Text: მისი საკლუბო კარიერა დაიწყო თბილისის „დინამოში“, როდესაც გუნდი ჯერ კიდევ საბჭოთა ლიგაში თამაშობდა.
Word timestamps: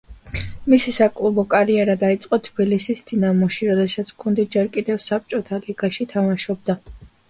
მისი 0.73 0.93
საკლუბო 0.95 1.45
კარიერა 1.51 1.97
დაიწყო 2.05 2.41
თბილისის 2.49 3.05
„დინამოში“, 3.13 3.71
როდესაც 3.75 4.13
გუნდი 4.27 4.51
ჯერ 4.59 4.75
კიდევ 4.75 5.03
საბჭოთა 5.13 5.65
ლიგაში 5.71 6.15
თამაშობდა. 6.19 6.83